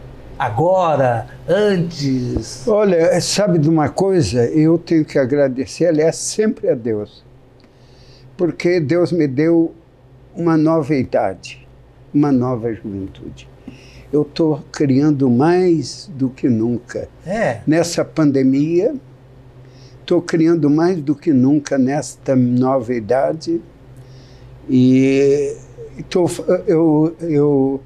Agora, 0.42 1.28
antes? 1.48 2.66
Olha, 2.66 3.20
sabe 3.20 3.60
de 3.60 3.68
uma 3.68 3.88
coisa? 3.88 4.44
Eu 4.46 4.76
tenho 4.76 5.04
que 5.04 5.16
agradecer, 5.16 5.86
aliás, 5.86 6.16
sempre 6.16 6.68
a 6.68 6.74
Deus. 6.74 7.24
Porque 8.36 8.80
Deus 8.80 9.12
me 9.12 9.28
deu 9.28 9.72
uma 10.34 10.56
nova 10.56 10.96
idade, 10.96 11.64
uma 12.12 12.32
nova 12.32 12.74
juventude. 12.74 13.48
Eu 14.12 14.22
estou 14.22 14.60
criando 14.72 15.30
mais 15.30 16.10
do 16.12 16.28
que 16.28 16.48
nunca. 16.48 17.08
É. 17.24 17.60
Nessa 17.64 18.04
pandemia, 18.04 18.96
estou 20.00 20.20
criando 20.20 20.68
mais 20.68 21.00
do 21.00 21.14
que 21.14 21.32
nunca 21.32 21.78
nesta 21.78 22.34
nova 22.34 22.92
idade. 22.92 23.62
E 24.68 25.56
tô, 26.10 26.26
eu, 26.66 27.16
eu 27.20 27.80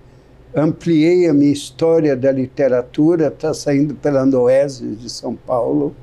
ampliei 0.57 1.29
a 1.29 1.35
minha 1.35 1.53
história 1.53 2.17
da 2.17 2.33
literatura, 2.33 3.27
está 3.27 3.53
saindo 3.53 3.95
pela 3.95 4.25
Noeses 4.25 4.99
de 4.99 5.11
São 5.11 5.37
Paulo, 5.37 5.95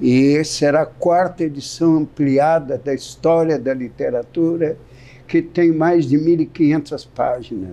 e 0.00 0.42
será 0.42 0.82
a 0.82 0.86
quarta 0.86 1.44
edição 1.44 1.98
ampliada 1.98 2.80
da 2.82 2.94
história 2.94 3.58
da 3.58 3.74
literatura, 3.74 4.78
que 5.28 5.42
tem 5.42 5.70
mais 5.70 6.06
de 6.06 6.16
1.500 6.16 7.06
páginas, 7.14 7.72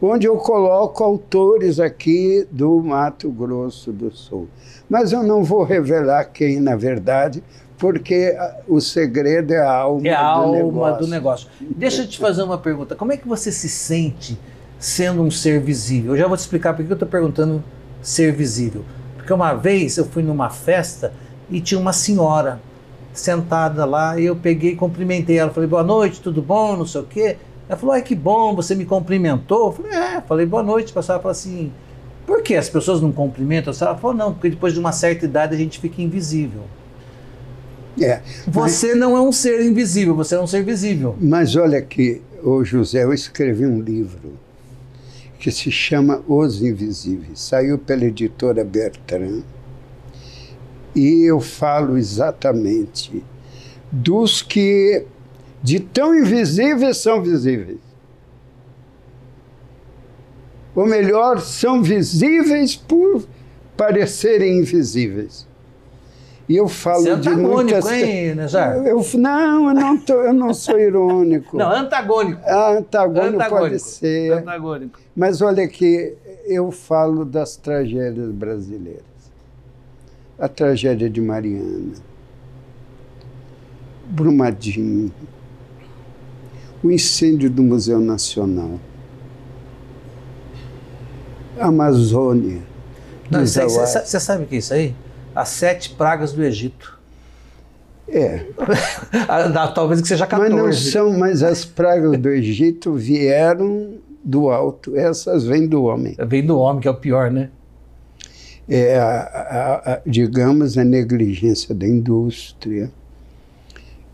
onde 0.00 0.26
eu 0.26 0.36
coloco 0.36 1.02
autores 1.02 1.80
aqui 1.80 2.46
do 2.50 2.80
Mato 2.82 3.30
Grosso 3.30 3.90
do 3.90 4.14
Sul. 4.14 4.46
Mas 4.88 5.12
eu 5.12 5.22
não 5.22 5.42
vou 5.42 5.64
revelar 5.64 6.26
quem, 6.26 6.60
na 6.60 6.76
verdade, 6.76 7.42
porque 7.78 8.36
o 8.66 8.80
segredo 8.80 9.52
é 9.52 9.58
a 9.58 9.72
alma, 9.72 10.06
é 10.06 10.14
a 10.14 10.34
do, 10.34 10.40
alma 10.40 10.56
negócio. 10.56 10.98
do 10.98 11.06
negócio. 11.08 11.48
Deixa 11.60 12.02
eu 12.02 12.08
te 12.08 12.18
fazer 12.18 12.42
uma 12.42 12.58
pergunta. 12.58 12.94
Como 12.94 13.12
é 13.12 13.16
que 13.16 13.26
você 13.26 13.50
se 13.50 13.68
sente 13.68 14.38
sendo 14.78 15.22
um 15.22 15.30
ser 15.30 15.60
visível? 15.60 16.12
Eu 16.12 16.18
já 16.18 16.26
vou 16.26 16.36
te 16.36 16.40
explicar 16.40 16.74
por 16.74 16.84
que 16.84 16.90
eu 16.90 16.94
estou 16.94 17.08
perguntando 17.08 17.62
ser 18.00 18.32
visível. 18.32 18.84
Porque 19.16 19.32
uma 19.32 19.54
vez 19.54 19.96
eu 19.96 20.04
fui 20.04 20.22
numa 20.22 20.48
festa 20.50 21.12
e 21.50 21.60
tinha 21.60 21.80
uma 21.80 21.92
senhora 21.92 22.60
sentada 23.12 23.84
lá 23.84 24.18
e 24.18 24.26
eu 24.26 24.36
peguei 24.36 24.72
e 24.72 24.76
cumprimentei 24.76 25.38
ela. 25.38 25.50
Falei, 25.50 25.68
boa 25.68 25.82
noite, 25.82 26.20
tudo 26.20 26.40
bom? 26.40 26.76
Não 26.76 26.86
sei 26.86 27.00
o 27.00 27.04
quê. 27.04 27.36
Ela 27.68 27.78
falou, 27.78 27.94
ai 27.94 28.02
que 28.02 28.14
bom, 28.14 28.54
você 28.54 28.74
me 28.74 28.84
cumprimentou. 28.84 29.66
Eu 29.66 29.72
falei, 29.72 29.92
é, 29.92 30.20
falei, 30.20 30.46
boa 30.46 30.62
noite. 30.62 30.92
A 30.92 30.94
pessoa 30.94 31.18
falou 31.18 31.32
assim, 31.32 31.72
por 32.26 32.42
que 32.42 32.54
as 32.54 32.68
pessoas 32.68 33.00
não 33.00 33.12
cumprimentam? 33.12 33.74
Ela 33.80 33.96
falou, 33.96 34.16
não, 34.16 34.32
porque 34.32 34.50
depois 34.50 34.72
de 34.72 34.80
uma 34.80 34.92
certa 34.92 35.24
idade 35.24 35.54
a 35.54 35.58
gente 35.58 35.78
fica 35.78 36.00
invisível. 36.00 36.62
É, 38.00 38.20
Você 38.46 38.94
não 38.94 39.16
é 39.16 39.20
um 39.20 39.32
ser 39.32 39.60
invisível, 39.64 40.14
você 40.14 40.36
é 40.36 40.40
um 40.40 40.46
ser 40.46 40.62
visível. 40.62 41.16
Mas 41.20 41.56
olha 41.56 41.78
aqui, 41.78 42.22
ô 42.44 42.62
José, 42.62 43.02
eu 43.02 43.12
escrevi 43.12 43.66
um 43.66 43.80
livro 43.80 44.38
que 45.38 45.50
se 45.50 45.70
chama 45.70 46.22
Os 46.28 46.62
Invisíveis. 46.62 47.40
Saiu 47.40 47.78
pela 47.78 48.04
editora 48.04 48.64
Bertrand. 48.64 49.42
E 50.94 51.28
eu 51.28 51.40
falo 51.40 51.96
exatamente 51.96 53.22
dos 53.90 54.42
que 54.42 55.06
de 55.62 55.80
tão 55.80 56.14
invisíveis 56.14 56.98
são 56.98 57.22
visíveis. 57.22 57.78
Ou 60.74 60.86
melhor, 60.86 61.40
são 61.40 61.82
visíveis 61.82 62.76
por 62.76 63.26
parecerem 63.76 64.58
invisíveis. 64.58 65.47
E 66.48 66.56
eu 66.56 66.66
falo 66.66 67.02
Você 67.02 67.10
é 67.10 67.16
de 67.16 67.28
muitas. 67.30 67.84
hein, 67.92 68.34
Nejar? 68.34 68.76
Eu, 68.86 69.04
não, 69.14 69.68
eu 69.68 69.74
não, 69.74 69.98
tô, 69.98 70.14
eu 70.14 70.32
não 70.32 70.54
sou 70.54 70.80
irônico. 70.80 71.56
Não, 71.58 71.70
antagônico. 71.70 72.40
Ah, 72.46 72.70
antagônico, 72.78 73.34
antagônico. 73.36 73.68
pode 73.68 73.78
ser. 73.80 74.32
Antagônico. 74.32 74.98
Mas 75.14 75.42
olha 75.42 75.62
aqui, 75.62 76.14
eu 76.46 76.70
falo 76.70 77.26
das 77.26 77.56
tragédias 77.56 78.30
brasileiras. 78.30 79.02
A 80.38 80.48
tragédia 80.48 81.10
de 81.10 81.20
Mariana, 81.20 81.92
Brumadinho, 84.06 85.12
o 86.82 86.90
incêndio 86.90 87.50
do 87.50 87.62
Museu 87.62 88.00
Nacional, 88.00 88.78
a 91.58 91.66
Amazônia. 91.66 92.62
Você 93.30 94.20
sabe 94.20 94.44
o 94.44 94.46
que 94.46 94.54
é 94.54 94.58
isso 94.58 94.72
aí? 94.72 94.94
As 95.38 95.50
sete 95.50 95.90
pragas 95.90 96.32
do 96.32 96.42
Egito. 96.42 96.98
É, 98.08 98.46
Ah, 99.28 99.68
Talvez 99.68 100.00
que 100.00 100.08
seja 100.08 100.26
14. 100.26 100.54
mas 100.54 100.64
não 100.64 100.72
são, 100.72 101.18
mas 101.18 101.42
as 101.42 101.64
pragas 101.64 102.18
do 102.18 102.28
Egito 102.28 102.94
vieram 102.94 103.94
do 104.24 104.48
alto, 104.50 104.96
essas 104.96 105.44
vêm 105.44 105.66
do 105.66 105.84
homem. 105.84 106.16
Vem 106.26 106.44
do 106.44 106.58
homem, 106.58 106.80
que 106.80 106.88
é 106.88 106.90
o 106.90 106.94
pior, 106.96 107.30
né? 107.30 107.50
é, 108.68 108.98
a, 108.98 109.04
a, 109.06 109.92
a, 109.94 110.00
digamos, 110.04 110.76
a 110.76 110.84
negligência 110.84 111.74
da 111.74 111.86
indústria, 111.86 112.90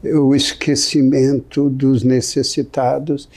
o 0.03 0.35
esquecimento 0.35 1.69
dos 1.69 2.05
necessitados. 2.05 3.29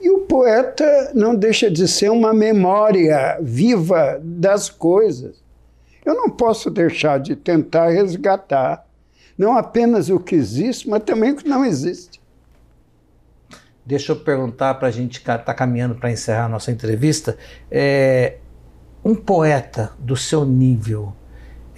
E 0.00 0.10
o 0.10 0.20
poeta 0.20 1.12
não 1.14 1.34
deixa 1.34 1.70
de 1.70 1.86
ser 1.86 2.10
uma 2.10 2.34
memória 2.34 3.38
viva 3.40 4.20
das 4.22 4.68
coisas. 4.68 5.43
Eu 6.04 6.14
não 6.14 6.28
posso 6.28 6.70
deixar 6.70 7.18
de 7.18 7.34
tentar 7.34 7.88
resgatar 7.88 8.84
não 9.36 9.56
apenas 9.56 10.08
o 10.10 10.18
que 10.18 10.34
existe, 10.34 10.88
mas 10.88 11.02
também 11.02 11.32
o 11.32 11.36
que 11.36 11.48
não 11.48 11.64
existe. 11.64 12.20
Deixa 13.84 14.12
eu 14.12 14.16
perguntar 14.16 14.74
para 14.74 14.88
a 14.88 14.90
gente 14.90 15.18
estar 15.18 15.38
tá 15.38 15.52
caminhando 15.52 15.94
para 15.94 16.10
encerrar 16.10 16.46
a 16.46 16.48
nossa 16.48 16.70
entrevista. 16.70 17.36
É, 17.70 18.36
um 19.04 19.14
poeta 19.14 19.92
do 19.98 20.16
seu 20.16 20.44
nível, 20.44 21.12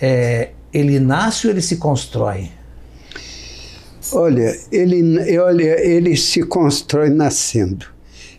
é, 0.00 0.50
ele 0.72 1.00
nasce 1.00 1.46
ou 1.46 1.52
ele 1.52 1.62
se 1.62 1.78
constrói? 1.78 2.50
Olha, 4.12 4.56
ele, 4.70 5.38
olha, 5.38 5.84
ele 5.84 6.16
se 6.16 6.44
constrói 6.44 7.08
nascendo. 7.08 7.86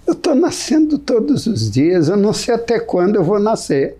Eu 0.06 0.14
estou 0.14 0.34
nascendo 0.34 0.98
todos 0.98 1.46
os 1.46 1.70
dias, 1.70 2.08
eu 2.08 2.16
não 2.16 2.32
sei 2.32 2.56
até 2.56 2.80
quando 2.80 3.16
eu 3.16 3.24
vou 3.24 3.40
nascer. 3.40 3.98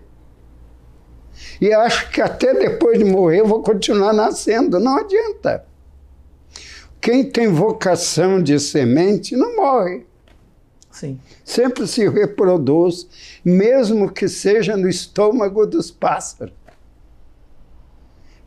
E 1.60 1.72
acho 1.72 2.10
que 2.10 2.20
até 2.20 2.54
depois 2.54 2.98
de 2.98 3.04
morrer 3.04 3.40
eu 3.40 3.46
vou 3.46 3.62
continuar 3.62 4.12
nascendo, 4.12 4.78
não 4.78 4.98
adianta. 4.98 5.64
Quem 7.00 7.24
tem 7.24 7.48
vocação 7.48 8.42
de 8.42 8.58
semente 8.58 9.36
não 9.36 9.56
morre. 9.56 10.06
Sim. 10.90 11.20
Sempre 11.44 11.86
se 11.86 12.08
reproduz, 12.08 13.06
mesmo 13.44 14.10
que 14.10 14.28
seja 14.28 14.76
no 14.76 14.88
estômago 14.88 15.64
dos 15.64 15.90
pássaros. 15.90 16.54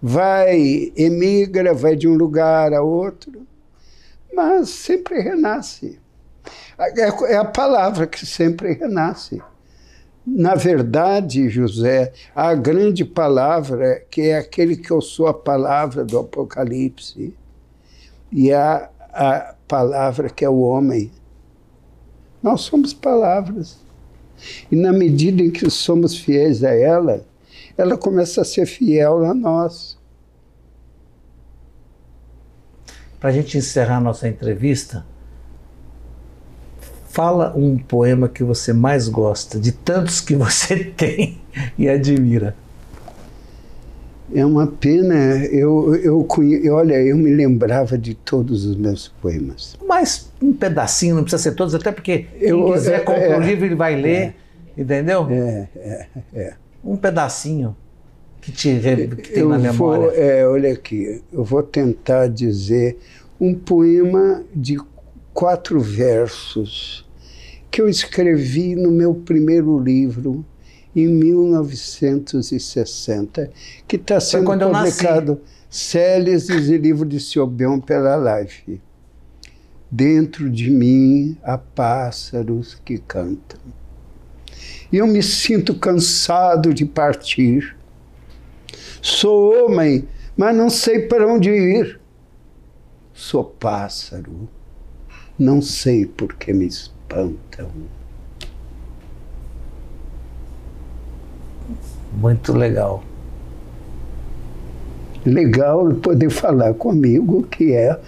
Vai, 0.01 0.91
emigra, 0.95 1.73
vai 1.73 1.95
de 1.95 2.07
um 2.07 2.15
lugar 2.15 2.73
a 2.73 2.81
outro, 2.81 3.47
mas 4.33 4.69
sempre 4.69 5.21
renasce. 5.21 5.99
É, 6.77 7.33
é 7.33 7.37
a 7.37 7.45
palavra 7.45 8.07
que 8.07 8.25
sempre 8.25 8.73
renasce. 8.73 9.41
Na 10.25 10.53
verdade, 10.53 11.49
José, 11.49 12.13
a 12.35 12.53
grande 12.53 13.03
palavra, 13.03 14.03
que 14.09 14.21
é 14.21 14.37
aquele 14.37 14.75
que 14.75 14.91
eu 14.91 15.01
sou 15.01 15.27
a 15.27 15.33
palavra 15.33 16.05
do 16.05 16.19
Apocalipse, 16.19 17.33
e 18.31 18.53
a, 18.53 18.89
a 19.11 19.55
palavra 19.67 20.29
que 20.29 20.45
é 20.45 20.49
o 20.49 20.59
homem. 20.59 21.11
Nós 22.41 22.61
somos 22.61 22.93
palavras. 22.93 23.79
E 24.71 24.75
na 24.75 24.93
medida 24.93 25.41
em 25.41 25.51
que 25.51 25.69
somos 25.69 26.17
fiéis 26.17 26.63
a 26.63 26.71
ela, 26.71 27.25
ela 27.77 27.97
começa 27.97 28.41
a 28.41 28.45
ser 28.45 28.65
fiel 28.65 29.25
a 29.25 29.33
nós. 29.33 29.97
Para 33.19 33.29
a 33.29 33.33
gente 33.33 33.57
encerrar 33.57 33.99
nossa 33.99 34.27
entrevista, 34.27 35.05
fala 37.11 37.53
um 37.55 37.77
poema 37.77 38.29
que 38.29 38.43
você 38.43 38.71
mais 38.71 39.09
gosta, 39.09 39.59
de 39.59 39.71
tantos 39.71 40.21
que 40.21 40.33
você 40.33 40.77
tem 40.95 41.39
e 41.77 41.87
admira. 41.89 42.55
É 44.33 44.45
uma 44.45 44.65
pena, 44.65 45.13
eu, 45.45 45.93
eu, 45.95 46.25
eu, 46.63 46.73
olha, 46.73 46.93
eu 46.93 47.17
me 47.17 47.35
lembrava 47.35 47.97
de 47.97 48.13
todos 48.13 48.65
os 48.65 48.77
meus 48.77 49.09
poemas. 49.09 49.77
Mas 49.85 50.31
um 50.41 50.53
pedacinho, 50.53 51.15
não 51.15 51.23
precisa 51.23 51.43
ser 51.43 51.51
todos, 51.51 51.75
até 51.75 51.91
porque 51.91 52.27
eu, 52.39 52.63
quem 52.63 52.73
quiser 52.73 53.01
é, 53.01 53.03
compra 53.03 53.25
é, 53.25 53.37
o 53.37 53.41
livro, 53.41 53.65
ele 53.65 53.75
vai 53.75 53.93
ler, 53.97 54.33
é, 54.77 54.81
entendeu? 54.81 55.27
É, 55.29 55.67
é, 55.75 56.07
é. 56.33 56.53
Um 56.81 56.95
pedacinho 56.95 57.75
que, 58.39 58.53
te, 58.53 58.79
que 59.21 59.33
tem 59.33 59.43
eu 59.43 59.49
na 59.49 59.59
memória. 59.59 60.05
Vou, 60.05 60.15
é, 60.15 60.47
olha 60.47 60.71
aqui, 60.71 61.21
eu 61.33 61.43
vou 61.43 61.61
tentar 61.61 62.27
dizer 62.27 62.97
um 63.37 63.53
poema 63.53 64.43
de 64.55 64.77
quatro 65.33 65.79
versos 65.79 67.09
que 67.69 67.81
eu 67.81 67.87
escrevi 67.87 68.75
no 68.75 68.91
meu 68.91 69.15
primeiro 69.15 69.79
livro, 69.79 70.45
em 70.93 71.07
1960, 71.07 73.49
que 73.87 73.95
está 73.95 74.19
sendo 74.19 74.51
publicado 74.51 75.39
Célices 75.69 76.67
e 76.67 76.77
Livro 76.77 77.05
de 77.05 77.17
Siobion 77.17 77.79
pela 77.79 78.41
Life. 78.41 78.81
Dentro 79.89 80.49
de 80.49 80.69
mim 80.69 81.37
há 81.41 81.57
pássaros 81.57 82.75
que 82.83 82.97
cantam. 82.97 83.61
E 84.91 84.97
eu 84.97 85.07
me 85.07 85.23
sinto 85.23 85.75
cansado 85.75 86.73
de 86.73 86.85
partir. 86.85 87.77
Sou 89.01 89.65
homem, 89.65 90.05
mas 90.35 90.53
não 90.53 90.69
sei 90.69 91.07
para 91.07 91.25
onde 91.25 91.49
ir. 91.49 92.01
Sou 93.13 93.45
pássaro, 93.45 94.49
não 95.41 95.59
sei 95.59 96.05
por 96.05 96.35
que 96.35 96.53
me 96.53 96.67
espantam. 96.67 97.67
Muito 102.13 102.53
legal. 102.53 103.03
Legal 105.25 105.95
poder 105.95 106.29
falar 106.29 106.75
comigo, 106.75 107.41
que 107.43 107.73
é 107.73 107.99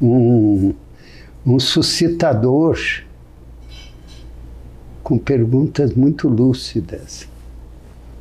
um, 0.00 0.74
um 1.44 1.58
suscitador 1.58 2.78
com 5.02 5.18
perguntas 5.18 5.92
muito 5.92 6.28
lúcidas. 6.28 7.26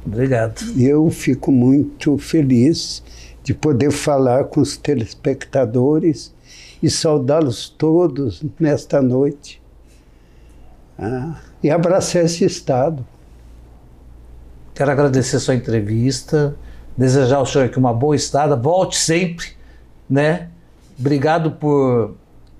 Obrigado. 0.03 0.59
Eu 0.75 1.07
fico 1.11 1.51
muito 1.51 2.17
feliz 2.17 3.03
de 3.43 3.53
poder 3.53 3.91
falar 3.91 4.45
com 4.45 4.59
os 4.59 4.75
telespectadores 4.75 6.34
e 6.81 6.89
saudá-los 6.89 7.69
todos 7.69 8.43
nesta 8.59 9.01
noite. 9.01 9.61
Ah, 10.97 11.39
e 11.61 11.69
abraçar 11.69 12.23
esse 12.23 12.45
Estado. 12.45 13.05
Quero 14.73 14.91
agradecer 14.91 15.39
sua 15.39 15.55
entrevista, 15.55 16.55
desejar 16.97 17.37
ao 17.37 17.45
senhor 17.45 17.65
aqui 17.65 17.77
uma 17.77 17.93
boa 17.93 18.15
estada, 18.15 18.55
volte 18.55 18.97
sempre, 18.97 19.47
né? 20.09 20.49
Obrigado 20.99 21.51
por 21.51 22.15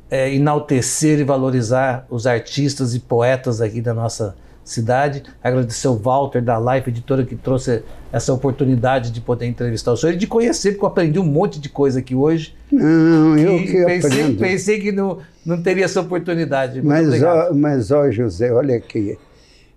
é, 0.09 0.33
enaltecer 0.33 1.19
e 1.19 1.23
valorizar 1.23 2.05
os 2.09 2.25
artistas 2.25 2.95
e 2.95 2.99
poetas 2.99 3.59
aqui 3.59 3.81
da 3.81 3.93
nossa 3.93 4.35
cidade. 4.65 5.23
Agradecer 5.41 5.87
o 5.87 5.95
Walter 5.95 6.41
da 6.41 6.59
Life 6.59 6.89
Editora 6.89 7.23
que 7.23 7.35
trouxe 7.35 7.83
essa 8.11 8.33
oportunidade 8.33 9.11
de 9.11 9.21
poder 9.21 9.45
entrevistar 9.45 9.93
o 9.93 9.97
senhor 9.97 10.13
e 10.13 10.17
de 10.17 10.27
conhecer, 10.27 10.71
porque 10.71 10.83
eu 10.83 10.89
aprendi 10.89 11.19
um 11.19 11.25
monte 11.25 11.59
de 11.59 11.69
coisa 11.69 11.99
aqui 11.99 12.15
hoje. 12.15 12.55
Não, 12.71 13.37
eu 13.37 13.59
que 13.59 13.85
pensei, 13.85 14.21
aprendo. 14.21 14.39
Pensei 14.39 14.79
que 14.79 14.91
não, 14.91 15.19
não 15.45 15.61
teria 15.61 15.85
essa 15.85 16.01
oportunidade. 16.01 16.81
Muito 16.81 16.87
mas, 16.87 17.07
obrigado. 17.07 17.51
Ó, 17.51 17.53
mas, 17.53 17.91
ó, 17.91 18.11
José, 18.11 18.51
olha 18.51 18.75
aqui 18.75 19.17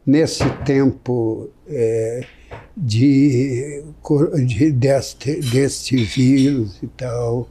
nesse 0.09 0.49
tempo 0.65 1.51
é, 1.69 2.25
de, 2.75 3.85
de 4.47 4.73
deste, 4.73 5.39
deste 5.39 5.97
vírus 5.97 6.83
e 6.83 6.87
tal, 6.87 7.47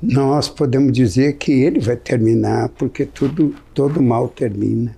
nós 0.00 0.48
podemos 0.48 0.92
dizer 0.92 1.32
que 1.32 1.50
ele 1.50 1.80
vai 1.80 1.96
terminar, 1.96 2.68
porque 2.70 3.04
tudo, 3.04 3.56
todo 3.74 4.00
mal 4.00 4.28
termina. 4.28 4.96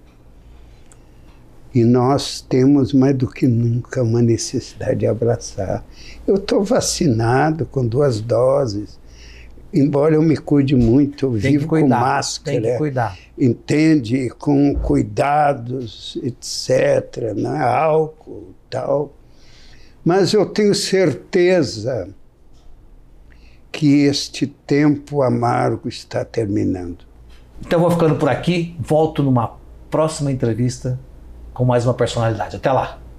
E 1.75 1.85
nós 1.85 2.41
temos 2.41 2.93
mais 2.93 3.17
do 3.17 3.29
que 3.29 3.47
nunca 3.47 4.03
uma 4.03 4.21
necessidade 4.21 5.01
de 5.01 5.07
abraçar. 5.07 5.85
Eu 6.27 6.35
estou 6.37 6.65
vacinado 6.65 7.65
com 7.65 7.87
duas 7.87 8.21
doses 8.21 9.01
embora 9.73 10.15
eu 10.15 10.23
me 10.23 10.37
cuide 10.37 10.75
muito, 10.75 11.27
eu 11.27 11.33
vivo 11.33 11.69
cuidar, 11.69 11.97
com 11.97 12.05
máscara, 12.05 12.61
tem 12.61 12.73
que 12.73 12.79
cuidar. 12.79 13.19
entende? 13.39 14.31
Com 14.31 14.75
cuidados, 14.75 16.19
etc., 16.23 17.35
né? 17.35 17.63
álcool 17.63 18.55
tal. 18.69 19.15
Mas 20.05 20.33
eu 20.33 20.47
tenho 20.47 20.75
certeza 20.75 22.09
que 23.71 24.05
este 24.05 24.47
tempo 24.47 25.23
amargo 25.23 25.89
está 25.89 26.25
terminando. 26.25 27.05
Então 27.65 27.79
vou 27.79 27.91
ficando 27.91 28.17
por 28.17 28.29
aqui, 28.29 28.75
volto 28.81 29.23
numa 29.23 29.57
próxima 29.91 30.33
entrevista 30.33 30.99
com 31.61 31.67
mais 31.67 31.85
uma 31.85 31.93
personalidade. 31.93 32.57
Até 32.57 32.73
lá! 32.73 33.10